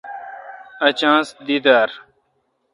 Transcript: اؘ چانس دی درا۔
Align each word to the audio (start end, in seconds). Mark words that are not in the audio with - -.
اؘ 0.85 0.89
چانس 0.99 1.27
دی 1.45 1.57
درا۔ 1.63 1.95